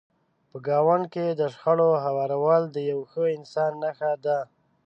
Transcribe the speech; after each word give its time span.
په 0.49 0.57
ګاونډ 0.67 1.03
کې 1.13 1.25
د 1.39 1.41
شخړو 1.53 1.89
هوارول 2.05 2.63
د 2.69 2.77
یو 2.91 2.99
ښه 3.09 3.23
انسان 3.37 3.71
نښه 3.83 4.11
ده. 4.25 4.37